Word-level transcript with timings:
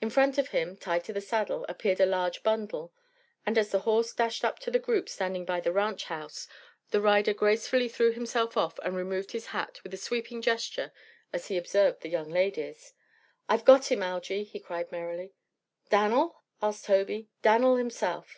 In 0.00 0.10
front 0.10 0.38
of 0.38 0.48
him, 0.48 0.76
tied 0.76 1.04
to 1.04 1.12
the 1.12 1.20
saddle, 1.20 1.64
appeared 1.68 2.00
a 2.00 2.24
huge 2.24 2.42
bundle, 2.42 2.92
and 3.46 3.56
as 3.56 3.70
the 3.70 3.78
horse 3.86 4.12
dashed 4.12 4.44
up 4.44 4.58
to 4.58 4.72
the 4.72 4.80
group 4.80 5.08
standing 5.08 5.44
by 5.44 5.60
the 5.60 5.70
ranch 5.70 6.06
house 6.06 6.48
the 6.90 7.00
rider 7.00 7.32
gracefully 7.32 7.88
threw 7.88 8.10
himself 8.10 8.56
off 8.56 8.76
and 8.80 8.96
removed 8.96 9.30
his 9.30 9.46
hat 9.46 9.78
with 9.84 9.94
a 9.94 9.98
sweeping 9.98 10.42
gesture 10.42 10.90
as 11.32 11.46
he 11.46 11.56
observed 11.56 12.00
the 12.00 12.08
young 12.10 12.28
ladies. 12.28 12.92
"I've 13.48 13.64
got 13.64 13.92
him, 13.92 14.02
Algy!" 14.02 14.42
he 14.42 14.58
cried 14.58 14.90
merrily. 14.90 15.32
"Dan'l?" 15.90 16.42
asked 16.60 16.86
Tobey. 16.86 17.28
"Dan'l 17.42 17.76
himself." 17.76 18.34